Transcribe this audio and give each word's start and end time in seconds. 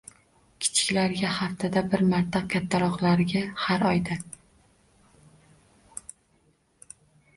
Kichiklarga 0.63 1.33
haftada 1.39 1.83
bir 1.91 2.03
marta, 2.13 2.41
kattaroqlariga 2.55 3.43
har 3.67 3.87
oyda. 3.91 4.19